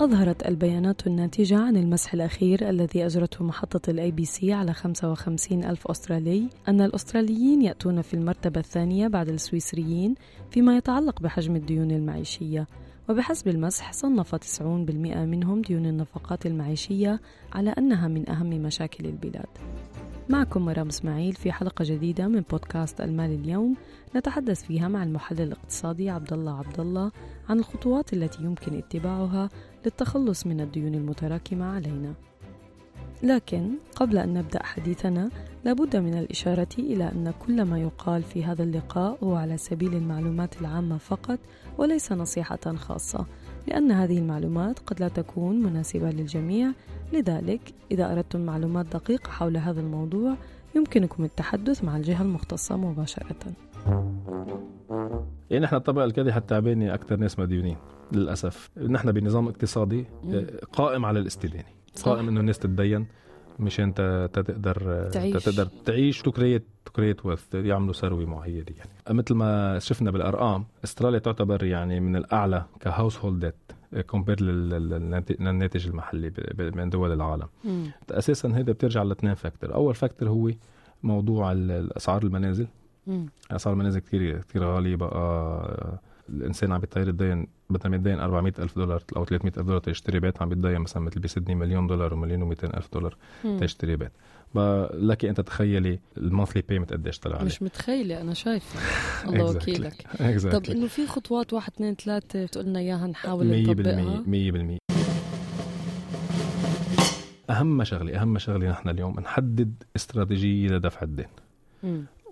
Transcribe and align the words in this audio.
أظهرت 0.00 0.46
البيانات 0.46 1.06
الناتجة 1.06 1.58
عن 1.58 1.76
المسح 1.76 2.14
الأخير 2.14 2.68
الذي 2.68 3.06
أجرته 3.06 3.44
محطة 3.44 3.90
ال 3.90 4.10
ABC 4.10 4.52
على 4.52 4.72
55 4.72 5.64
ألف 5.64 5.86
أسترالي 5.88 6.48
أن 6.68 6.80
الأستراليين 6.80 7.62
يأتون 7.62 8.02
في 8.02 8.14
المرتبة 8.14 8.60
الثانية 8.60 9.08
بعد 9.08 9.28
السويسريين 9.28 10.14
فيما 10.50 10.76
يتعلق 10.76 11.20
بحجم 11.20 11.56
الديون 11.56 11.90
المعيشية. 11.90 12.66
وبحسب 13.08 13.48
المسح 13.48 13.92
صنف 13.92 14.34
90% 14.34 14.60
منهم 15.16 15.62
ديون 15.62 15.86
النفقات 15.86 16.46
المعيشية 16.46 17.20
على 17.52 17.70
أنها 17.70 18.08
من 18.08 18.28
أهم 18.28 18.50
مشاكل 18.50 19.06
البلاد. 19.06 19.48
معكم 20.30 20.64
مرام 20.64 20.88
إسماعيل 20.88 21.32
في 21.32 21.52
حلقة 21.52 21.84
جديدة 21.84 22.28
من 22.28 22.40
بودكاست 22.50 23.00
المال 23.00 23.30
اليوم 23.30 23.76
نتحدث 24.16 24.64
فيها 24.64 24.88
مع 24.88 25.02
المحلل 25.02 25.40
الاقتصادي 25.40 26.10
عبد 26.10 26.32
الله 26.32 26.58
عبد 26.58 26.80
الله 26.80 27.10
عن 27.48 27.58
الخطوات 27.58 28.12
التي 28.12 28.42
يمكن 28.42 28.78
اتباعها 28.78 29.48
للتخلص 29.84 30.46
من 30.46 30.60
الديون 30.60 30.94
المتراكمة 30.94 31.64
علينا. 31.64 32.14
لكن 33.22 33.70
قبل 33.96 34.18
أن 34.18 34.34
نبدأ 34.34 34.62
حديثنا 34.62 35.30
لابد 35.64 35.96
من 35.96 36.18
الإشارة 36.18 36.68
إلى 36.78 37.04
أن 37.04 37.32
كل 37.46 37.62
ما 37.62 37.78
يقال 37.78 38.22
في 38.22 38.44
هذا 38.44 38.62
اللقاء 38.62 39.18
هو 39.24 39.34
على 39.36 39.56
سبيل 39.56 39.94
المعلومات 39.94 40.60
العامة 40.60 40.98
فقط 40.98 41.38
وليس 41.78 42.12
نصيحة 42.12 42.76
خاصة 42.76 43.26
لأن 43.68 43.90
هذه 43.90 44.18
المعلومات 44.18 44.78
قد 44.78 45.00
لا 45.00 45.08
تكون 45.08 45.62
مناسبة 45.62 46.10
للجميع. 46.10 46.70
لذلك 47.12 47.60
إذا 47.90 48.12
أردتم 48.12 48.40
معلومات 48.40 48.86
دقيقة 48.86 49.30
حول 49.30 49.56
هذا 49.56 49.80
الموضوع 49.80 50.36
يمكنكم 50.76 51.24
التحدث 51.24 51.84
مع 51.84 51.96
الجهة 51.96 52.22
المختصة 52.22 52.76
مباشرة. 52.76 53.36
يعني 55.50 55.64
نحن 55.64 55.76
الطبقة 55.76 56.04
الكادحة 56.04 56.38
التعبانة 56.38 56.94
أكثر 56.94 57.16
ناس 57.16 57.38
مديونين 57.38 57.76
للأسف. 58.12 58.70
نحن 58.88 59.12
بنظام 59.12 59.48
اقتصادي 59.48 60.04
قائم 60.72 61.04
على 61.04 61.18
الاستدانة 61.18 61.64
قائم 62.02 62.28
إنه 62.28 62.40
الناس 62.40 62.58
تتدين. 62.58 63.06
مشان 63.58 63.94
تقدر 64.32 65.08
تعيش. 65.12 65.44
تقدر 65.44 65.68
تعيش 65.84 66.22
ت 66.22 66.28
create 66.28 66.64
ت 66.84 66.90
create 66.90 67.26
wealth 67.26 67.54
يعملوا 67.54 67.92
ثروة 67.92 68.24
معينة 68.24 68.64
يعني 68.78 69.18
مثل 69.18 69.34
ما 69.34 69.78
شفنا 69.78 70.10
بالأرقام 70.10 70.64
استراليا 70.84 71.18
تعتبر 71.18 71.64
يعني 71.64 72.00
من 72.00 72.16
الأعلى 72.16 72.64
ك 72.80 73.18
household 73.18 73.40
debt 73.92 74.06
compare 74.06 74.40
للناتج 74.42 75.86
المحلي 75.86 76.32
من 76.58 76.90
دول 76.90 77.12
العالم. 77.12 77.46
أساسا 78.10 78.48
هذا 78.48 78.72
بترجع 78.72 79.02
لاثنين 79.02 79.34
factor 79.34 79.74
أول 79.74 79.94
factor 79.94 80.28
هو 80.28 80.50
موضوع 81.02 81.52
اسعار 81.96 82.22
المنازل. 82.22 82.66
أسعار 83.50 83.74
المنازل 83.74 84.00
كثير 84.00 84.38
كثير 84.40 84.64
غالية 84.64 84.96
بقى 84.96 86.00
الإنسان 86.28 86.72
عم 86.72 86.80
بيطير 86.80 87.08
الدين 87.08 87.46
بدل 87.70 87.90
ما 87.90 87.96
يتدين 87.96 88.18
400 88.18 88.52
ألف 88.58 88.76
دولار 88.78 89.02
أو 89.16 89.24
300 89.24 89.52
ألف 89.56 89.66
دولار 89.66 89.80
تشتري 89.80 90.20
بيت 90.20 90.42
عم 90.42 90.48
بيتدين 90.48 90.78
مثلا 90.78 91.02
مثل 91.02 91.20
بسيدني 91.20 91.54
مليون 91.54 91.86
دولار 91.86 92.14
ومليون 92.14 92.54
و200 92.54 92.64
ألف 92.64 92.88
دولار. 92.92 93.16
تشتري 93.60 93.96
بيت. 93.96 94.12
لك 94.94 95.24
انت 95.24 95.40
تخيلي 95.40 95.98
ال 96.16 96.22
monthly 96.22 96.62
payment 96.68 96.92
قديش 96.92 97.18
طلع 97.18 97.36
عليه. 97.36 97.46
مش 97.46 97.62
متخيلة 97.62 98.20
أنا 98.20 98.34
شايفة. 98.34 98.80
الله 99.28 99.52
Exactly. 99.52 99.56
وكيلك. 99.56 100.02
طب 100.18 100.24
exactly 100.24 100.74
إنه 100.74 100.86
في 100.86 101.06
خطوات 101.06 101.52
واحد 101.52 101.72
اثنين 101.72 101.94
ثلاثة 101.94 102.44
بتقولنا 102.44 102.78
إياها 102.78 103.06
نحاول 103.06 103.62
نطبقها؟ 103.62 104.22
100% 104.26 104.78
100% 104.78 104.78
أهم 107.50 107.84
شغلة 107.84 108.22
أهم 108.22 108.38
شغلة 108.38 108.70
نحن 108.70 108.88
اليوم 108.88 109.20
نحدد 109.20 109.82
استراتيجية 109.96 110.68
لدفع 110.68 111.02
الدين. 111.02 111.26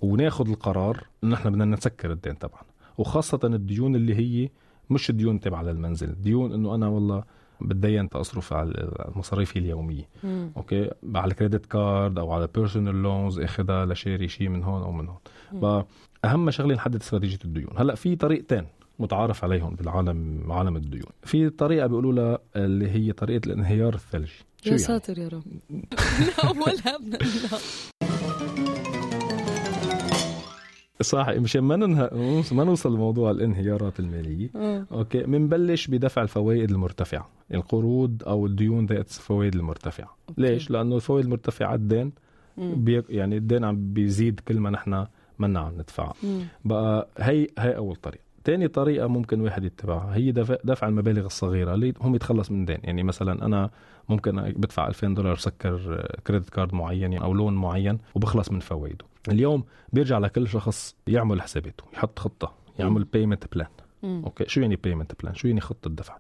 وناخذ 0.03 0.49
القرار 0.49 1.07
انه 1.25 1.33
نحن 1.33 1.51
بدنا 1.51 1.65
نسكر 1.65 2.13
الدين 2.13 2.35
طبعا. 2.35 2.61
وخاصة 2.99 3.41
الديون 3.45 3.97
اللي 3.97 4.15
هي 4.15 4.49
مش 4.91 5.11
ديون 5.11 5.41
تبع 5.41 5.63
للمنزل 5.63 6.15
ديون 6.23 6.53
إنه 6.53 6.75
أنا 6.75 6.89
والله 6.89 7.25
بتدين 7.61 8.09
تصرف 8.09 8.53
على 8.53 8.91
مصاريفي 9.17 9.59
اليومية 9.59 10.09
مم. 10.25 10.51
okay 10.57 10.91
على 11.15 11.35
credit 11.35 11.67
card 11.67 12.19
أو 12.19 12.33
على 12.33 12.49
personal 12.55 13.03
loans 13.03 13.39
أخذها 13.41 13.87
لشاري 13.87 14.29
شيء 14.29 14.49
من 14.49 14.65
هون 14.65 14.83
أو 14.83 14.93
من 14.93 15.09
هون 15.09 15.19
مم. 15.53 15.85
فاهم 16.23 16.51
شغله 16.51 16.75
نحدد 16.75 17.01
استراتيجية 17.01 17.39
الديون 17.45 17.71
هلأ 17.79 17.95
في 17.95 18.17
طريقتين 18.17 18.67
متعارف 18.99 19.45
عليهم 19.45 19.75
بالعالم 19.75 20.53
عالم 20.53 20.77
الديون 20.77 21.11
في 21.23 21.51
طريقة 21.51 21.87
بيقولوا 21.87 22.13
لها 22.13 22.39
اللي 22.57 22.91
هي 22.91 23.13
طريقة 23.13 23.47
الانهيار 23.47 23.95
الثلجي 23.95 24.33
يا 24.33 24.67
يعني؟ 24.67 24.79
ساتر 24.79 25.19
يا 25.19 25.29
رب 25.29 25.43
لا. 26.85 27.59
صح. 31.03 31.29
مشان 31.29 31.61
ما 31.61 31.77
ننه... 31.77 32.11
ما 32.53 32.65
نوصل 32.65 32.95
لموضوع 32.95 33.31
الانهيارات 33.31 34.01
المالية. 34.01 34.51
آه. 34.57 34.87
okay 34.93 35.23
بنبلش 35.23 35.87
بدفع 35.87 36.23
الفوائد 36.23 36.71
المرتفعة. 36.71 37.29
القروض 37.55 38.23
أو 38.27 38.47
الديون 38.47 38.87
ذات 38.87 39.09
الفوائد 39.09 39.55
المرتفعة. 39.55 40.17
okay. 40.29 40.43
ليش؟ 40.43 40.71
لأنه 40.71 40.97
الفوائد 40.97 41.25
المرتفعة 41.25 41.75
الدين. 41.75 42.13
بي... 42.59 43.03
يعني 43.09 43.37
الدين 43.37 43.65
عم 43.65 43.93
بيزيد 43.93 44.41
كل 44.49 44.61
ما 44.61 44.71
نحن 44.71 45.07
منا 45.39 45.61
عم 45.61 45.73
ندفعها. 45.75 46.15
مم. 46.23 46.41
بقى 46.65 47.09
هي 47.19 47.47
هي 47.59 47.77
أول 47.77 47.97
طريقه 47.97 48.27
تاني 48.45 48.69
طريقة 48.69 49.07
ممكن 49.07 49.41
واحد 49.41 49.65
يتبعها. 49.65 50.17
هي 50.17 50.33
دفع, 50.33 50.57
دفع 50.65 50.89
المبالغ 50.89 51.27
الصغيرة. 51.27 51.75
اللي 51.75 51.95
هم 52.01 52.15
يتخلص 52.15 52.51
من 52.51 52.65
دين. 52.65 52.79
يعني 52.83 53.03
مثلا 53.03 53.47
أنا 53.47 53.71
ممكن 54.09 54.53
بدفع 54.57 54.89
2000 54.89 55.07
دولار 55.15 55.37
سكر 55.37 56.07
credit 56.27 56.51
card 56.51 56.75
معين 56.75 57.19
أو 57.19 57.35
loan 57.35 57.55
معين 57.55 57.99
وبخلص 58.15 58.51
من 58.53 58.61
فوائده. 58.61 59.05
اليوم 59.29 59.65
بيرجع 59.93 60.19
لكل 60.19 60.49
شخص 60.49 60.97
يعمل 61.07 61.43
حساباته 61.43 61.85
يحط 61.95 62.19
خطة 62.19 62.55
يعمل 62.79 63.05
payment 63.05 63.45
plan. 63.55 63.69
okay 64.05 64.45
شو 64.49 64.61
يعني 64.61 64.77
payment 64.77 65.13
plan 65.23 65.35
شو 65.35 65.49
يعني 65.49 65.61
خطة 65.61 65.91
دفع؟ 65.91 66.17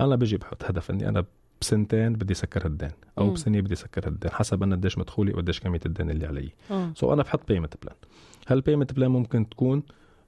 أنا 0.00 0.16
بيجي 0.16 0.36
بحط 0.36 0.64
هدف 0.64 0.90
إني 0.90 1.08
أنا 1.08 1.24
بسنتين 1.60 2.12
بدي 2.12 2.34
سكر 2.34 2.66
الدين 2.66 2.90
أو 3.18 3.26
مم. 3.26 3.32
بسنة 3.32 3.60
بدي 3.60 3.74
سكر 3.74 4.08
الدين 4.08 4.30
حسب 4.30 4.62
أنا 4.62 4.76
قديش 4.76 4.98
مدخولي 4.98 5.32
وقديش 5.32 5.60
كمية 5.60 5.80
الدين 5.86 6.10
اللي 6.10 6.26
علي. 6.26 6.50
آه. 6.70 6.92
so 6.94 7.12
أنا 7.12 7.22
بحط 7.22 7.48
payment 7.48 7.74
plan 7.82 7.94
هال 8.48 8.58
payment 8.58 8.92
plan 8.92 9.10
ممكن 9.10 9.48
تكون 9.48 9.82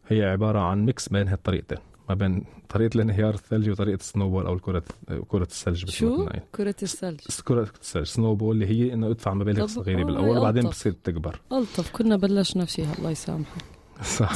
هي 0.09 0.25
عبارة 0.25 0.59
عن 0.59 0.85
mix 0.85 1.09
بين 1.09 1.29
هالطريقتين. 1.29 1.79
ما 2.11 2.15
بين 2.15 2.45
طريقة 2.69 2.95
الانهيار 2.95 3.35
الثلجي 3.35 3.71
وطريقة 3.71 4.01
ال 4.01 4.06
snowball 4.06 4.47
أو 4.47 4.55
الكره 4.55 4.83
كرة 5.29 5.43
الثلج 5.43 5.91
شو؟ 5.91 6.29
كرة 6.55 6.75
الثلج 6.83 7.21
كرة 7.45 7.63
الثلج 7.81 8.07
snowball 8.07 8.55
اللي 8.55 8.67
هي 8.67 8.93
إنه 8.93 9.11
ادفع 9.11 9.35
مبالغ 9.35 9.67
صغيره 9.67 10.05
بالأول 10.05 10.39
وبعدين. 10.39 10.67
بتصير 10.67 10.93
تكبر 10.93 11.41
ألطف 11.53 11.91
كنا 11.91 12.17
بلشنا 12.17 12.65
فيها 12.65 12.95
الله 12.99 13.11
يسامحه 13.11 13.57
صح 14.19 14.33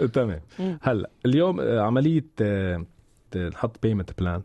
تمام. 0.12 0.40
هلا 0.82 1.10
اليوم 1.26 1.60
آه، 1.60 1.80
عملية 1.80 2.26
نحط 3.36 3.82
payment 3.82 4.10
plan. 4.20 4.42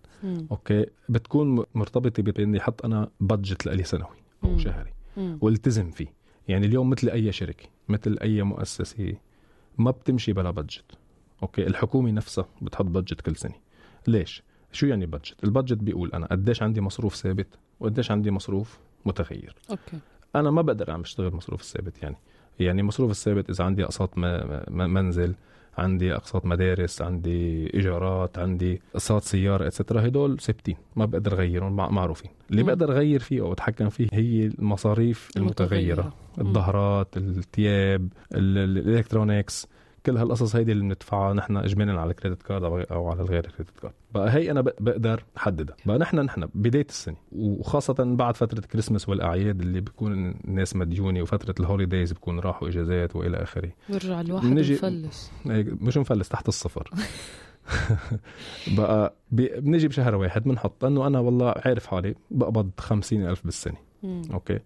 okay 0.52 0.86
بتكون 1.10 1.64
مرتبطة 1.76 2.24
بإني 2.24 2.60
أحط 2.60 2.86
أنا 2.86 3.10
budget 3.20 3.66
لإلي 3.66 3.84
سنوي 3.84 4.18
أو. 4.44 4.58
شهري. 4.58 4.94
والتزم 5.18 5.92
فيه 5.92 6.14
يعني 6.48 6.66
اليوم 6.66 6.90
مثل 6.90 7.10
أي 7.10 7.32
شركة 7.32 7.66
مثل 7.90 8.18
أي 8.22 8.44
مؤسسة 8.44 9.14
ما 9.78 9.92
بتمشي 9.92 10.34
بلا 10.34 10.52
budget 10.52 10.86
okay 11.44 11.68
الحكومة 11.68 12.12
نفسها 12.12 12.46
بتحط 12.62 12.86
budget 12.86 13.22
كل 13.22 13.36
سنة. 13.36 13.56
ليش؟ 14.08 14.44
شو 14.72 14.86
يعني 14.86 15.06
budget 15.06 15.44
ال 15.44 15.49
budget 15.49 15.78
بيقول 15.78 16.12
أنا 16.12 16.26
قديش 16.26 16.64
عندي 16.64 16.82
مصروف 16.82 17.16
ثابت 17.16 17.48
وقديش 17.80 18.12
عندي 18.12 18.32
مصروف 18.32 18.80
متغير. 19.06 19.56
okay. 19.70 20.00
أنا 20.36 20.52
ما 20.52 20.62
بقدر 20.62 20.92
عم 20.92 21.02
أشتغل 21.02 21.36
مصروف 21.36 21.62
الثابت 21.62 22.04
يعني. 22.04 22.16
يعني 22.60 22.84
مصروف 22.84 23.12
الثابت 23.12 23.50
إذا 23.50 23.64
عندي 23.64 23.84
أقساط 23.84 24.18
منزل 24.70 25.36
عندي 25.78 26.16
أقساط 26.16 26.46
مدارس 26.46 27.02
عندي 27.02 27.74
إيجارات 27.74 28.40
عندي 28.40 28.82
أقساط 28.94 29.22
سيارة 29.24 29.68
etcetera 29.68 30.08
هدول 30.08 30.40
ثابتين 30.40 30.76
ما 30.96 31.06
بقدر 31.06 31.34
اغيرهم 31.34 31.76
مع- 31.76 31.90
معروفين 31.90 32.32
اللي 32.52 32.62
مم. 32.64 32.68
بقدر 32.68 32.92
أغير 32.92 33.20
فيه 33.20 33.42
أو 33.42 33.54
أتحكم 33.54 33.90
فيه 33.90 34.08
هي 34.14 34.46
المصاريف 34.46 35.30
المتغيرة 35.38 36.14
مم. 36.38 36.48
الظهرات 36.48 37.18
الثياب 37.18 38.08
ال- 38.36 38.58
ال- 38.58 38.78
ال 38.78 38.85
electronics 38.85 39.68
كل 40.06 40.18
هالقصص 40.18 40.56
هيدي 40.56 40.72
اللي 40.72 40.84
بندفعها 40.84 41.34
نحن 41.34 41.58
اجمالا 41.58 42.02
على 42.02 42.12
ال 42.12 42.16
credit 42.16 42.44
card 42.44 42.64
أو 42.92 43.10
على 43.10 43.22
الغير 43.22 43.42
credit 43.42 43.80
card. 43.82 43.94
بقى 44.14 44.34
هي 44.34 44.52
أنا 44.52 44.62
بق- 44.62 44.76
بقدر 44.80 45.24
أحددها. 45.38 45.76
بقى 45.86 45.98
نحن 45.98 46.20
نحن 46.20 46.50
بداية 46.56 46.86
السنة 46.90 47.16
وخاصة 47.32 47.94
بعد 48.16 48.38
فترة 48.38 48.60
كريسماس 48.62 49.10
والأعياد 49.10 49.62
اللي 49.62 49.82
بيكون 49.82 50.32
الناس 50.46 50.76
مديونة 50.76 51.22
وفترة 51.22 51.56
ال 51.60 51.66
holidays 51.66 52.12
بكون 52.14 52.40
راحوا 52.40 52.68
إجازات 52.68 53.16
وإلى 53.16 53.38
آخره. 53.38 53.72
برجع 53.90 54.22
الواحد 54.22 54.46
نجي- 54.46 54.74
مفلس 54.74 55.32
هيك 55.46 55.68
مش 55.82 55.98
مفلس 55.98 56.30
تحت 56.30 56.48
الصفر. 56.48 56.90
بقى 58.78 59.14
بنجي 59.32 59.88
بشهر 59.88 60.16
واحد 60.16 60.44
بنحط 60.44 60.86
إنه 60.86 61.08
أنا 61.08 61.20
والله 61.20 61.54
عارف 61.66 61.88
حالي 61.88 62.16
بقبض 62.32 62.70
خمسين 62.80 63.28
ألف 63.30 63.44
بالسنة. 63.46 63.78
okay؟ 64.34 64.60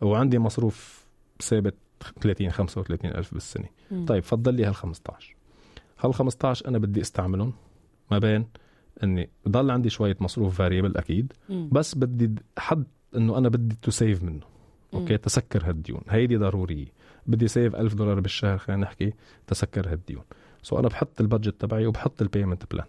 وعندي 0.00 0.38
مصروف 0.38 1.04
ثابت 1.42 1.74
30 2.20 2.50
35 2.50 3.10
ألف 3.10 3.34
بالسنة. 3.34 3.68
مم. 3.90 4.06
طيب 4.06 4.22
فضل 4.22 4.54
لي 4.54 4.64
هال 4.64 4.74
15 4.74 5.36
هال 6.00 6.14
15 6.14 6.68
أنا 6.68 6.78
بدي 6.78 7.00
أستعملهم 7.00 7.52
ما 8.10 8.18
بين 8.18 8.46
إني 9.02 9.30
بضل 9.46 9.70
عندي 9.70 9.90
شوية 9.90 10.16
مصروف 10.20 10.58
variable 10.58 10.96
أكيد 10.96 11.32
مم. 11.48 11.68
بس 11.72 11.94
بدي 11.94 12.42
حد 12.58 12.84
إنه 13.16 13.38
أنا 13.38 13.48
بدي 13.48 13.76
to 13.82 13.90
save 13.90 14.22
منه. 14.22 14.40
okay. 14.94 15.16
تسكر 15.16 15.68
هالديون. 15.68 16.00
هيدي 16.08 16.36
ضروريه 16.36 16.86
بدي 17.26 17.48
save 17.48 17.76
ألف 17.76 17.94
دولار 17.94 18.20
بالشهر 18.20 18.58
خلينا 18.58 18.82
نحكي 18.82 19.12
تسكر 19.46 19.92
هالديون. 19.92 20.22
so 20.62 20.78
أنا 20.78 20.88
بحط 20.88 21.20
ال 21.20 21.26
budget 21.26 21.60
تبعي 21.60 21.86
وبحط 21.86 22.22
ال 22.22 22.27
payment 22.27 22.62
plan. 22.70 22.86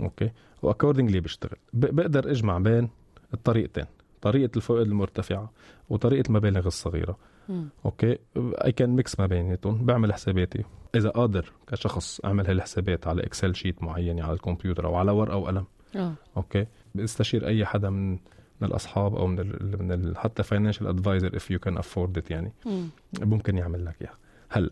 okay؟ 0.00 0.30
و 0.62 0.67
accordingly 0.67 1.20
بيشتغل 1.20 1.56
ب- 1.72 1.96
بقدر 1.96 2.30
إجمع 2.30 2.58
بين 2.58 2.88
الطريقتين 3.34 3.84
طريقة 4.22 4.56
الفوائد 4.56 4.86
المرتفعة 4.86 5.50
وطريقة 5.88 6.28
المبالغ 6.28 6.66
الصغيرة. 6.66 7.16
مم. 7.48 7.68
okay. 7.84 8.18
اي 8.36 8.72
كان 8.72 8.90
mix 8.90 9.20
ما 9.20 9.26
بيناتهم 9.26 9.86
بعمل 9.86 10.12
حساباتي. 10.12 10.64
إذا 10.94 11.10
قادر 11.10 11.52
كشخص 11.66 12.20
أعمل 12.24 12.46
هالحسابات 12.46 13.06
على 13.06 13.22
Excel 13.22 13.54
sheet 13.54 13.82
معين 13.82 14.20
على 14.20 14.32
الكمبيوتر 14.32 14.86
أو 14.86 14.94
على 14.94 15.10
ورقة 15.10 15.36
وقلم 15.36 15.64
آه. 15.96 16.14
okay. 16.36 16.66
بستشير 16.94 17.46
أي 17.46 17.66
حدا 17.66 17.90
من 17.90 18.12
من 18.60 18.68
الأصحاب 18.68 19.16
أو 19.16 19.26
من 19.26 19.38
ال 19.40 19.82
من 19.82 19.92
ال 19.92 20.18
حتى 20.18 20.42
financial 20.42 20.86
advisor 20.86 21.36
if 21.36 21.50
you 21.50 21.58
can 21.58 21.78
afford 21.78 22.18
it 22.18 22.30
يعني. 22.30 22.52
مم. 22.66 22.88
ممكن 23.20 23.58
يعمل 23.58 23.84
لك 23.84 23.96
إياها. 24.02 24.14
هلا 24.48 24.70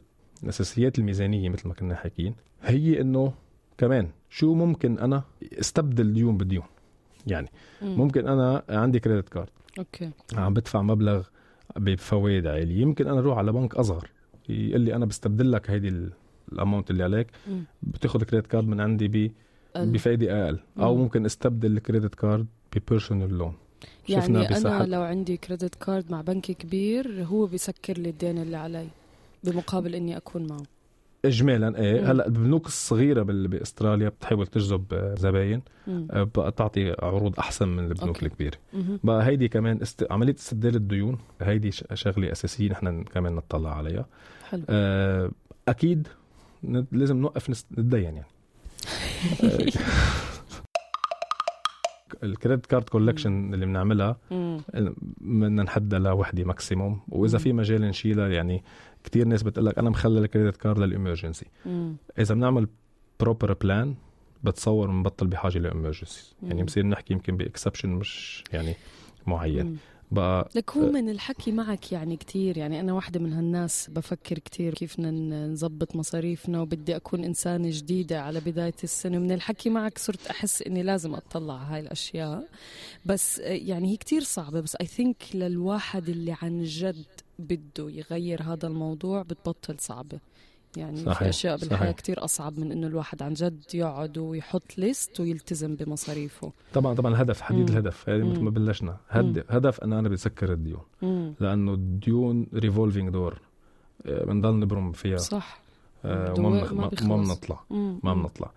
اساسيات 0.48 0.98
الميزانية 0.98 1.48
مثل 1.48 1.68
ما 1.68 1.74
كنا 1.74 1.94
حاكيين 1.94 2.34
هي 2.62 3.00
إنه 3.00 3.32
كمان 3.78 4.10
شو 4.30 4.54
ممكن 4.54 4.98
أنا 4.98 5.22
استبدل 5.42 6.12
ديون 6.12 6.36
بديون 6.36 6.64
يعني 7.26 7.48
مم. 7.82 7.96
ممكن 7.96 8.28
أنا 8.28 8.62
عندي 8.68 9.00
credit 9.00 9.28
card 9.28 9.48
okay. 9.78 10.10
عم 10.34 10.54
بدفع 10.54 10.82
مبلغ 10.82 11.26
بفوائد 11.76 12.46
عالية. 12.46 12.80
يمكن 12.82 13.06
أنا 13.08 13.18
أروح 13.20 13.38
على 13.38 13.52
بنك 13.52 13.74
أصغر. 13.74 14.10
يقول 14.48 14.80
لي 14.80 14.94
أنا 14.94 15.06
بستبدل 15.06 15.52
لك 15.52 15.70
هيدي 15.70 15.88
ال- 15.88 16.12
ال 16.52 16.58
amount 16.58 16.90
اللي 16.90 17.04
عليك. 17.04 17.26
بتاخذ 17.82 18.22
credit 18.22 18.46
card 18.46 18.68
من 18.68 18.80
عندي 18.80 19.08
ب 19.08 19.32
بفايدة 19.76 20.44
أقل. 20.46 20.58
أو 20.78 20.94
مم. 20.96 21.02
ممكن 21.02 21.24
أستبدل 21.24 21.76
ال 21.76 21.82
credit 21.82 22.14
card 22.14 22.46
ب 22.76 22.83
personal 22.83 23.38
loan 23.38 23.54
يعني 24.08 24.48
أنا 24.56 24.86
لو 24.86 25.02
عندي 25.02 25.36
credit 25.36 25.74
card 25.74 26.10
مع 26.12 26.20
بنك 26.20 26.44
كبير 26.44 27.24
هو 27.24 27.46
بيسكر 27.46 27.98
لي 27.98 28.10
الدين 28.10 28.38
اللي 28.38 28.56
علي 28.56 28.86
بمقابل 29.44 29.94
إني 29.94 30.16
أكون 30.16 30.46
معه. 30.46 30.62
اجمالا 31.26 31.78
إيه 31.78 32.00
مم. 32.00 32.06
هلأ 32.06 32.26
البنوك 32.26 32.66
الصغيرة 32.66 33.22
بأستراليا 33.22 34.08
بتحاول 34.08 34.46
تجذب 34.46 34.84
آه، 34.92 35.14
زباين 35.18 35.62
مم. 35.86 36.08
آه، 36.10 36.30
بقى 36.36 36.52
تعطي 36.52 36.96
عروض 37.02 37.38
أحسن 37.38 37.68
من 37.68 37.78
البنوك 37.78 38.02
okay. 38.08 38.26
الكبيرة 38.26 38.56
مهم. 38.72 39.00
بقى 39.04 39.26
هيدي 39.26 39.48
كمان 39.48 39.82
است... 39.82 40.06
عملية 40.10 40.34
استبدال 40.34 40.74
الديون 40.76 41.18
هيدي 41.42 41.70
شغلة 41.94 42.32
أساسية 42.32 42.70
نحن 42.70 43.02
كمان 43.04 43.34
نطلع 43.34 43.76
عليها 43.76 44.06
حلو 44.50 44.62
آه، 44.68 45.30
أكيد 45.68 46.08
ن- 46.64 46.84
لازم 46.92 47.16
نوقف 47.16 47.50
نس- 47.50 47.64
نتدين 47.78 48.02
يعني 48.02 48.26
ال 52.24 52.30
credit 52.30 52.66
card 52.66 52.88
collection 52.88 53.54
اللي 53.54 53.66
بنعملها. 53.66 54.16
بدنا 55.20 55.62
نحدها 55.62 55.98
لوحدة 55.98 56.44
maximum 56.44 57.00
وإذا. 57.08 57.38
في 57.38 57.52
مجال 57.52 57.80
نشيلها 57.80 58.28
يعني 58.28 58.62
كتير 59.04 59.26
ناس 59.26 59.42
بتقول 59.42 59.66
لك 59.66 59.78
أنا 59.78 59.90
مخلي 59.90 60.20
ال 60.20 60.25
credit 60.25 60.56
card 60.56 60.78
لل 60.78 60.90
emergency. 60.90 61.46
إذا 62.18 62.34
بنعمل 62.34 62.68
proper 63.20 63.52
plan 63.52 63.94
بتصور 64.44 64.90
بنبطل 64.90 65.26
بحاجة 65.26 65.58
ل 65.58 65.66
emergency 65.66 66.34
يعني. 66.42 66.62
بصير 66.62 66.86
نحكي 66.86 67.12
يمكن 67.12 67.36
ب 67.36 67.42
exception 67.42 67.88
مش 67.88 68.44
يعني 68.52 68.74
معين. 69.26 69.78
بقى 70.14 70.48
لك 70.54 70.76
هو 70.76 70.90
من 70.90 71.08
الحكي 71.08 71.52
معك 71.52 71.92
يعني 71.92 72.16
كتير. 72.16 72.58
يعني 72.58 72.80
أنا 72.80 72.92
واحدة 72.92 73.20
من 73.20 73.32
هالناس 73.32 73.90
بفكر 73.90 74.38
كتير 74.38 74.74
كيف 74.74 75.00
بدنا 75.00 75.46
نظبط 75.46 75.96
مصاريفنا 75.96 76.60
وبدي 76.60 76.96
أكون 76.96 77.24
إنسانة 77.24 77.68
جديدة 77.70 78.22
على 78.22 78.40
بداية 78.40 78.74
السنة. 78.84 79.18
من 79.18 79.32
الحكي 79.32 79.70
معك 79.70 79.98
صرت 79.98 80.26
أحس 80.26 80.62
إني 80.62 80.82
لازم 80.82 81.14
أطلع 81.14 81.56
هاي 81.56 81.80
الأشياء. 81.80 82.48
بس 83.06 83.38
يعني 83.38 83.92
هي 83.92 83.96
كتير 83.96 84.22
صعبة. 84.22 84.60
بس 84.60 84.76
I 84.82 84.86
think 84.86 85.34
للواحد 85.34 86.08
اللي 86.08 86.36
عن 86.42 86.64
جد 86.64 87.04
بده 87.38 87.90
يغير 87.90 88.42
هذا 88.42 88.66
الموضوع 88.66 89.22
بتبطل 89.22 89.76
صعبة. 89.80 90.18
يعني 90.76 90.96
صحيح، 90.96 91.18
في 91.18 91.28
أشياء 91.28 91.56
بالحياة 91.56 91.78
صحيح. 91.78 91.90
كتير 91.96 92.24
أصعب 92.24 92.58
من 92.58 92.72
إنه 92.72 92.86
الواحد 92.86 93.22
عن 93.22 93.32
جد 93.34 93.62
يقعد 93.74 94.18
ويحط 94.18 94.78
list 94.78 95.20
ويلتزم 95.20 95.76
بمصاريفه 95.76 96.52
طبعا 96.74 96.94
طبعا 96.94 97.12
الهدف 97.12 97.40
حديد 97.40 97.70
مم. 97.70 97.76
الهدف 97.76 98.08
هذه 98.08 98.22
مثل 98.22 98.40
ما. 98.40 98.50
بلشنا 98.50 98.96
هد 99.08 99.44
هدف 99.48 99.80
ان 99.80 99.92
أنا 99.92 100.08
بسكر 100.08 100.52
الديون 100.52 100.82
مم. 101.02 101.34
لأنه 101.40 101.74
الديون 101.74 102.46
revolving 102.54 103.08
door 103.10 103.38
آه، 104.06 104.24
بنضل 104.24 104.58
نبرم 104.58 104.92
فيها 104.92 105.16
صح 105.16 105.60
آه، 106.04 106.34
وما 106.38 106.72
ما 106.72 107.16
بنطلع. 107.16 107.64
ما. 107.70 108.14
بنطلع. 108.14 108.50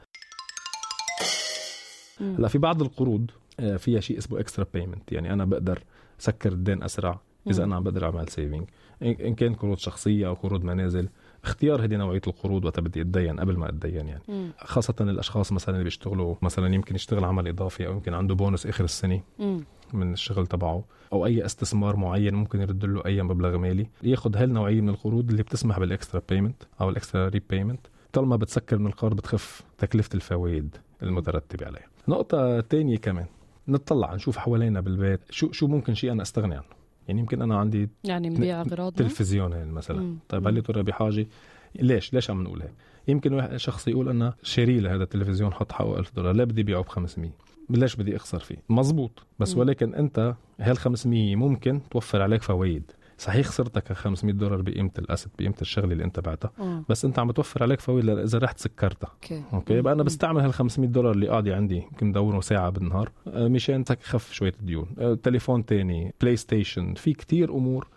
هلأ 2.19 2.47
في 2.47 2.57
بعض 2.57 2.81
القروض 2.81 3.31
آه، 3.59 3.77
فيها 3.77 3.99
شيء 3.99 4.17
اسمه 4.17 4.39
extra 4.39 4.65
payment 4.73 5.11
يعني 5.11 5.33
أنا 5.33 5.45
بقدر 5.45 5.83
سكر 6.19 6.51
الدين 6.51 6.83
أسرع 6.83 7.19
إذا 7.47 7.57
مم. 7.59 7.63
أنا 7.65 7.75
عم 7.75 7.83
بقدر 7.83 8.05
أعمل 8.05 8.29
saving 8.29 8.63
إن 9.01 9.35
كان 9.35 9.53
قروض 9.53 9.77
شخصية 9.77 10.27
أو 10.27 10.33
قروض 10.33 10.63
منازل 10.63 11.09
اختيار 11.43 11.83
هذه 11.83 11.95
نوعية 11.95 12.21
القروض 12.27 12.65
وقت 12.65 12.79
بدي 12.79 13.01
أتدين 13.01 13.39
قبل 13.39 13.57
ما 13.57 13.69
أتدين 13.69 14.07
يعني 14.07 14.21
مم. 14.27 14.49
خاصة 14.57 14.95
الأشخاص 15.01 15.51
مثلا 15.51 15.75
اللي 15.75 15.83
بيشتغلوا 15.83 16.35
مثلا 16.41 16.75
يمكن 16.75 16.95
يشتغل 16.95 17.23
عمل 17.23 17.47
إضافي 17.47 17.87
أو 17.87 17.91
يمكن 17.91 18.13
عنده 18.13 18.35
بونس 18.35 18.65
آخر 18.67 18.83
السنة 18.83 19.21
مم. 19.39 19.63
من 19.93 20.13
الشغل 20.13 20.47
تبعه 20.47 20.83
أو 21.13 21.25
أي 21.25 21.45
استثمار 21.45 21.95
معين 21.95 22.33
ممكن 22.35 22.61
يرد 22.61 22.85
له 22.85 23.05
أي 23.05 23.21
مبلغ 23.23 23.57
مالي 23.57 23.87
ياخذ 24.03 24.37
هالنوعية 24.37 24.81
من 24.81 24.89
القروض 24.89 25.29
اللي 25.29 25.43
بتسمح 25.43 25.79
بال 25.79 25.91
extra 25.91 26.21
payment 26.29 26.63
أو 26.81 26.89
ال 26.89 26.96
extra 26.96 27.29
repayment 27.29 27.79
طالما 28.13 28.35
بتسكر 28.35 28.77
من 28.77 28.87
القرض 28.87 29.15
بتخف 29.15 29.61
تكلفة 29.77 30.09
الفوائد 30.15 30.77
المترتبه 31.03 31.65
عليها 31.65 31.87
نقطة 32.07 32.59
تانية 32.59 32.97
كمان 32.97 33.25
نطلع 33.67 34.15
نشوف 34.15 34.37
حوالينا 34.37 34.81
بالبيت 34.81 35.19
شو 35.29 35.51
شو 35.51 35.67
ممكن 35.67 35.93
شيء 35.93 36.11
أنا 36.11 36.21
أستغني 36.21 36.55
عنه 36.55 36.76
يعني 37.07 37.19
يمكن 37.19 37.41
أنا 37.41 37.57
عندي 37.57 37.89
يعني 38.03 38.29
نبيع 38.29 38.61
اغراضنا 38.61 39.07
تلفزيون 39.07 39.51
يعني 39.51 39.71
مثلا. 39.71 40.01
مم. 40.01 40.17
طيب. 40.29 40.47
هل 40.47 40.55
يا 40.57 40.61
ترى 40.61 40.83
بحاجة؟ 40.83 41.27
ليش؟ 41.75 42.13
ليش 42.13 42.29
عم 42.29 42.43
نقول 42.43 42.61
هيك؟ 42.61 42.71
يمكن 43.07 43.57
شخص 43.57 43.87
يقول 43.87 44.09
أنا 44.09 44.33
شاري 44.43 44.79
لهذا 44.79 45.03
التلفزيون 45.03 45.53
حط 45.53 45.71
حقه 45.71 45.99
1000 45.99 46.15
دولار 46.15 46.33
لا 46.33 46.43
بدي 46.43 46.63
بيعه 46.63 46.81
ب 46.81 46.87
500 46.87 47.31
ليش 47.69 47.95
بدي 47.95 48.15
أخسر 48.15 48.39
فيه؟ 48.39 48.55
مزبوط. 48.69 49.25
بس 49.39 49.53
مم. 49.53 49.59
ولكن 49.59 49.95
أنت 49.95 50.35
هال 50.59 50.77
500 50.77 51.35
ممكن 51.35 51.81
توفر 51.91 52.21
عليك 52.21 52.41
فوائد. 52.41 52.91
صحيح 53.17 53.47
خسرتك 53.47 53.93
500 53.93 54.33
دولار 54.35 54.61
بقيمة 54.61 54.91
ال 54.99 55.04
asset 55.04 55.29
بقيمة 55.39 55.55
الشغلة 55.61 55.91
اللي 55.93 56.03
أنت 56.03 56.19
بعتها. 56.19 56.51
بس 56.89 57.05
أنت 57.05 57.19
عم 57.19 57.31
توفر 57.31 57.63
عليك 57.63 57.79
فوائد 57.81 58.09
إذا 58.09 58.37
رحت 58.39 58.59
سكرتها. 58.59 59.09
okay. 59.13 59.43
okay. 59.53 59.73
يبقى 59.73 59.93
أنا. 59.93 60.03
بستعمل 60.03 60.41
هال 60.41 60.53
500 60.53 60.89
دولار 60.89 61.11
اللي 61.11 61.27
قاعدة 61.27 61.55
عندي 61.55 61.75
يمكن 61.75 62.11
بدوره 62.11 62.39
ساعة 62.41 62.69
بالنهار. 62.69 63.11
آه، 63.27 63.47
مشان 63.47 63.83
تخف 63.83 64.31
شوية 64.33 64.53
الديون 64.59 64.87
آه، 64.99 65.13
تليفون 65.13 65.65
تاني 65.65 66.13
بلاي 66.21 66.35
ستيشن 66.35 66.93
في 66.93 67.13
كتير 67.13 67.51
أمور 67.53 67.87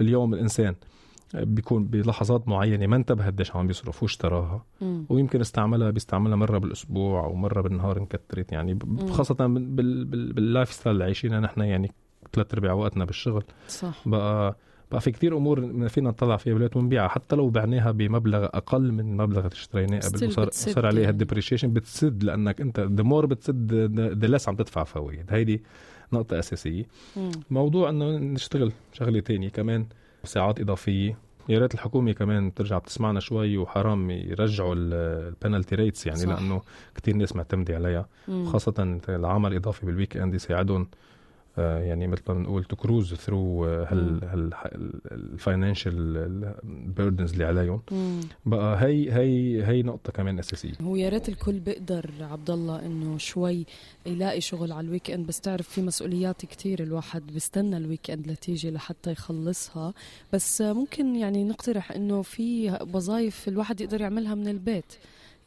اليوم 0.00 0.34
الإنسان 0.34 0.74
آه، 1.34 1.44
بيكون 1.44 1.84
بلحظات 1.86 2.48
معينة 2.48 2.86
ما 2.86 2.96
انتبه 2.96 3.26
قديش 3.26 3.56
عم 3.56 3.66
بيصرف 3.66 4.02
واشتراها. 4.02 4.64
ويمكن 5.08 5.40
استعملها 5.40 5.90
بيستعملها 5.90 6.36
مرة 6.36 6.58
بالأسبوع 6.58 7.24
أو 7.24 7.34
مرة 7.34 7.60
بالنهار 7.60 7.98
انكترت. 7.98 8.52
يعني 8.52 8.74
بال- 8.74 10.04
بال 10.32 10.72
lifestyle 10.72 10.92
اللي 10.94 11.04
عايشينها 11.04 11.40
نحن 11.40 11.60
يعني 11.60 11.92
ثلاث 12.32 12.54
أرباع 12.54 12.72
وقتنا 12.72 13.04
بالشغل. 13.04 13.44
صح. 13.68 14.08
بقى 14.08 14.56
بقى 14.92 15.00
في 15.00 15.10
كتير 15.10 15.36
أمور 15.36 15.88
فينا 15.88 16.08
نطلع 16.10 16.36
فيها 16.36 16.54
بلاها 16.54 16.76
ونبيعها 16.76 17.08
حتى 17.08 17.36
لو 17.36 17.48
بعناها 17.48 17.90
بمبلغ 17.90 18.44
أقل 18.44 18.92
من 18.92 19.00
المبلغ 19.00 19.38
اللي 19.38 19.52
اشتريناه 19.52 20.00
قبل 20.00 20.26
وصار 20.26 20.48
صار 20.50 20.86
عليها. 20.86 21.10
ال 21.10 21.15
depreciation 21.15 21.72
بتسد 21.72 22.24
لأنك 22.24 22.60
أنت 22.60 22.80
the 22.80 23.02
more 23.02 23.26
بتسد 23.26 23.72
the 24.18 24.26
less 24.26 24.48
عم 24.48 24.56
تدفع 24.56 24.84
فوائد 24.84 25.24
هيدي 25.30 25.62
نقطة 26.12 26.38
أساسية 26.38 26.84
مم. 27.16 27.30
موضوع 27.50 27.88
إنه 27.90 28.10
نشتغل 28.18 28.72
شغلة 28.92 29.20
تانية 29.20 29.48
كمان 29.48 29.86
ساعات 30.24 30.60
إضافية 30.60 31.18
يا 31.48 31.58
ريت 31.58 31.74
الحكومة 31.74 32.12
كمان 32.12 32.54
ترجع 32.54 32.78
بتسمعنا 32.78 33.20
شوي 33.20 33.58
وحرام 33.58 34.10
يرجعوا 34.10 34.74
ال 34.78 34.90
penalty 34.90 35.74
rates 35.74 36.06
يعني 36.06 36.18
صح. 36.18 36.28
لأنه 36.28 36.62
كتير 36.94 37.16
ناس 37.16 37.36
معتمدة 37.36 37.74
عليها 37.74 38.08
مم. 38.28 38.46
خاصة 38.46 38.98
العمل 39.08 39.52
الإضافي 39.52 39.86
بال 39.86 40.16
weekend 40.16 40.34
يساعدهم 40.34 40.86
يعني 41.58 42.06
مثل 42.06 42.22
ما 42.28 42.34
بنقول 42.34 42.64
to 42.64 42.76
cruise 42.76 43.14
through 43.14 43.64
هال 43.64 44.24
هال 44.24 44.54
ال 45.12 45.26
financial 45.26 46.54
burdens 46.96 47.32
اللي 47.32 47.44
عليهم. 47.44 47.80
بقى 48.46 48.82
هي 48.84 49.12
هي 49.12 49.64
هي 49.66 49.82
نقطة 49.82 50.12
كمان 50.12 50.38
أساسية. 50.38 50.72
هو 50.80 50.96
يا 50.96 51.08
ريت 51.08 51.28
الكل 51.28 51.58
بيقدر 51.58 52.10
عبد 52.20 52.50
الله 52.50 52.86
إنه 52.86 53.18
شوي 53.18 53.66
يلاقي 54.06 54.40
شغل 54.40 54.72
على 54.72 54.86
ال 54.86 55.10
weekend 55.10 55.26
بس 55.26 55.40
تعرف 55.40 55.68
في 55.68 55.82
مسؤوليات 55.82 56.44
كتير 56.44 56.82
الواحد 56.82 57.26
بيستنى 57.26 57.76
ال 57.76 58.10
weekend 58.10 58.26
لتيجي 58.26 58.70
لحتى 58.70 59.12
يخلصها. 59.12 59.94
بس 60.32 60.60
ممكن 60.62 61.16
يعني 61.16 61.44
نقترح 61.44 61.92
إنه 61.92 62.22
في 62.22 62.78
وظائف 62.94 63.48
الواحد 63.48 63.80
يقدر 63.80 64.00
يعملها 64.00 64.34
من 64.34 64.48
البيت. 64.48 64.92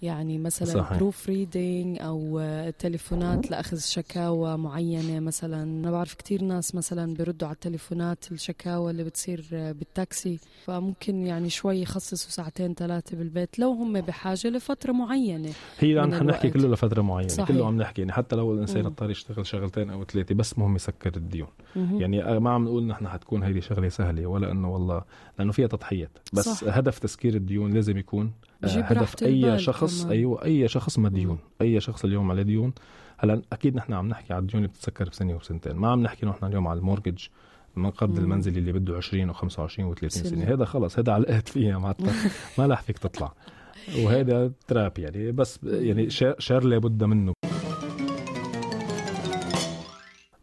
يعني 0.02 0.38
مثلا 0.38 0.66
صحيح. 0.68 0.98
proof 0.98 1.30
reading 1.30 1.98
أو 2.02 2.42
تليفونات 2.80 3.52
لأخذ 3.52 3.78
شكاوى 3.80 4.58
معينة 4.58 5.20
مثلا 5.20 5.64
أنا 5.64 5.92
بعرف 5.92 6.14
كتير 6.14 6.44
ناس 6.44 6.76
مثلا 6.76 7.14
بيردوا 7.14 7.48
على 7.48 7.56
التليفونات 7.56 8.32
الشكاوى 8.32 8.92
اللي 8.92 9.04
بتصير 9.04 9.46
بالتاكسي 9.52 10.40
فممكن 10.66 11.26
يعني 11.26 11.50
شوي 11.50 11.82
يخصصوا 11.82 12.32
ساعتين 12.32 12.74
ثلاثة 12.74 13.18
بالبيت 13.18 13.60
لو 13.60 13.72
هم 13.72 14.02
بحاجة 14.02 14.48
لفترة 14.48 14.92
معينة 14.92 15.50
هي 15.80 16.00
عم 16.00 16.10
نحكي. 16.10 16.50
كله 16.50 16.68
لفترة 16.70 17.02
معينة 17.02 17.30
صحيح. 17.30 17.48
كله 17.48 17.68
عم 17.68 17.78
نحكي 17.78 18.02
يعني 18.02 18.14
حتى 18.14 18.36
لو 18.36 18.54
الإنسان 18.54 18.82
مم. 18.82 18.86
اضطر 18.88 19.10
يشتغل 19.12 19.46
شغلتين 19.46 19.90
أو 19.90 20.04
ثلاثة 20.04 20.36
بس 20.36 20.60
مهم 20.60 20.76
يسكر 20.76 21.16
الديون 21.18 21.48
مهم. 21.76 22.02
يعني 22.02 22.40
ما 22.40 22.50
عم 22.50 22.64
نقول 22.66 22.88
نحن 22.88 23.08
حتكون 23.08 23.44
هيدي 23.44 23.62
شغلة 23.62 23.90
سهلة 23.90 24.26
ولا 24.28 24.52
إنه 24.52 24.74
والله 24.74 25.02
لأنه 25.40 25.52
فيها 25.52 25.68
تضحيات 25.68 26.10
بس. 26.34 26.50
صح. 26.50 26.78
هدف 26.78 27.00
تسكير 27.00 27.36
الديون 27.36 27.74
لازم 27.74 27.98
يكون 27.98 28.32
هدف 28.64 29.24
أي 29.24 29.60
شخص 29.60 30.02
كمان. 30.02 30.12
أيوه 30.12 30.44
أي 30.44 30.68
شخص 30.68 31.00
مديون 31.00 31.38
أي 31.62 31.80
شخص 31.80 32.06
اليوم 32.06 32.32
عليه 32.32 32.44
ديون. 32.44 32.74
هلأ 33.18 33.42
أكيد 33.54 33.76
نحن 33.76 33.94
عم 33.94 34.08
نحكي 34.08 34.34
على 34.34 34.42
الديون 34.42 34.64
اللي 34.64 34.74
بتتسكر 34.74 35.10
بسنة 35.10 35.36
وسنتين 35.36 35.76
ما 35.76 35.92
عم 35.92 36.04
نحكي 36.04 36.26
نحن 36.26 36.46
اليوم 36.46 36.68
على 36.68 36.80
ال 36.80 36.85
mortgage 36.85 37.28
من 37.76 37.90
قرض 37.90 38.18
المنزلي 38.18 38.60
اللي 38.60 38.72
بده 38.72 38.98
20 38.98 39.34
و25 39.34 39.38
و30 39.58 40.08
سنة. 40.08 40.44
هذا 40.44 40.66
خلص 40.66 41.00
هذا 41.00 41.14
علقت 41.14 41.50
فيها 41.50 41.78
معناتها 41.78 42.14
ما 42.58 42.68
رح 42.74 42.82
فيك 42.82 42.98
تطلع. 42.98 43.34
وهذا 44.04 44.52
trap 44.68 45.00
يعني. 45.00 45.32
بس 45.32 45.60
يعني 45.64 46.10
شر 46.40 46.64
لابد 46.64 47.04
منه. 47.04 47.34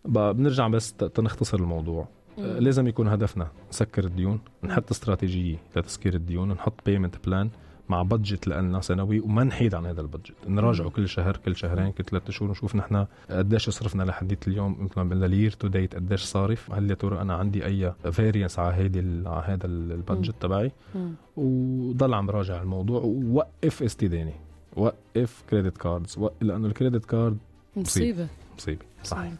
بنرجع 0.05 0.69
بس 0.69 0.93
تنختصر 0.93 1.59
الموضوع. 1.59 2.09
لازم 2.39 2.87
يكون 2.87 3.09
هدفنا 3.09 3.49
نسكر 3.71 4.05
الديون 4.05 4.41
نحط 4.65 4.91
استراتيجية 4.91 5.57
لتسكير 5.77 6.15
الديون 6.15 6.49
نحط 6.49 6.75
payment 6.87 7.27
plan 7.27 7.51
مع 7.89 8.03
budget 8.03 8.49
لنا 8.49 8.81
سنوي 8.81 9.21
وما 9.21 9.45
نحيد 9.45 9.75
عن 9.75 9.87
هذا 9.87 10.01
ال 10.01 10.06
budget 10.06 10.35
نراجعه 10.49 10.91
كل 10.91 11.09
شهر 11.09 11.37
كل 11.37 11.57
شهرين 11.57 11.93
كل 11.93 12.05
ثلاثة 12.05 12.33
شهور 12.33 12.51
نشوف 12.51 12.77
نحن 12.77 13.07
قديش 13.31 13.71
صرفنا 13.71 14.03
لحديت 14.03 14.49
اليوم 14.49 14.77
مثل 14.85 15.01
ما 15.01 15.11
قلنا 15.11 15.27
ال 15.27 15.32
year 15.32 15.51
to 15.51 15.69
date 15.69 15.95
قديش 15.95 16.23
صارف. 16.23 16.73
هل 16.73 16.91
يا 16.91 16.95
ترى 16.95 17.21
أنا 17.21 17.35
عندي 17.35 17.67
أي 17.67 17.93
variance 18.13 18.59
على 18.59 18.75
هيدي 18.75 19.29
على 19.29 19.45
هذا 19.47 19.67
ال 19.67 19.77
budget 19.77 20.35
تبعي؟ 20.41 20.73
وضل 21.37 22.15
عم 22.15 22.31
راجع 22.31 22.63
الموضوع. 22.63 23.01
ووقف 23.05 23.83
استدانه 23.83 24.35
وقف 24.77 25.43
credit 25.51 25.79
cards 25.79 26.19
لأنه 26.41 26.67
ال 26.67 26.72
credit 26.72 27.05
card 27.05 27.39
مصيبة. 27.77 28.29
مصيبة. 28.59 28.85
صحيح. 29.05 29.33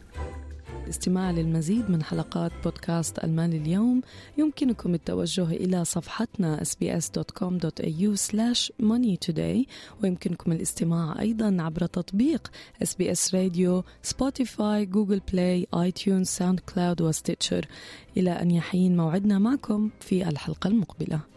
الاستماع 0.87 1.31
للمزيد 1.31 1.89
من 1.91 2.03
حلقات 2.03 2.51
بودكاست 2.63 3.23
المال 3.23 3.53
اليوم. 3.53 4.01
يمكنكم 4.37 4.93
التوجه 4.93 5.43
إلى 5.43 5.85
صفحتنا 5.85 6.63
sbs.com.au 6.63 8.15
slash 8.15 8.71
money 8.81 9.17
today. 9.31 9.65
ويمكنكم 10.03 10.51
الاستماع 10.51 11.19
أيضا 11.19 11.57
عبر 11.59 11.85
تطبيق 11.85 12.51
SBS 12.83 13.33
راديو 13.33 13.83
Spotify 14.01 14.85
Google 14.85 15.21
Play 15.33 15.67
iTunes 15.73 16.27
SoundCloud 16.27 17.01
و 17.01 17.07
Stitcher. 17.07 17.65
إلى 18.17 18.31
أن 18.31 18.51
يحين 18.51 18.97
موعدنا 18.97 19.39
معكم 19.39 19.89
في 19.99 20.29
الحلقة 20.29 20.67
المقبلة. 20.67 21.36